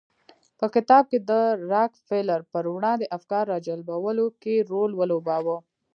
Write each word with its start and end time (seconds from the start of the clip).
په 0.59 0.65
کتاب 0.75 1.03
کې 1.11 1.19
د 1.29 1.31
راکفیلر 1.73 2.41
پر 2.53 2.63
وړاندې 2.75 3.11
افکار 3.17 3.43
راجلبولو 3.53 4.25
کې 4.41 4.53
رول 4.71 4.91
ولوباوه. 4.95 5.57